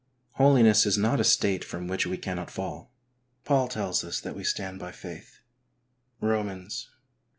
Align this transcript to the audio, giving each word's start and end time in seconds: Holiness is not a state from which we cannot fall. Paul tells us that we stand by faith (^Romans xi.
Holiness 0.31 0.87
is 0.87 0.97
not 0.97 1.19
a 1.19 1.23
state 1.23 1.63
from 1.63 1.87
which 1.87 2.07
we 2.07 2.17
cannot 2.17 2.49
fall. 2.49 2.91
Paul 3.45 3.67
tells 3.67 4.03
us 4.03 4.19
that 4.19 4.35
we 4.35 4.43
stand 4.43 4.79
by 4.79 4.91
faith 4.91 5.41
(^Romans 6.19 6.85
xi. 6.87 6.89